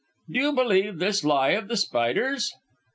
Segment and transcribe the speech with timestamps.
[0.31, 2.51] "Do you believe this lie of The Spider's?"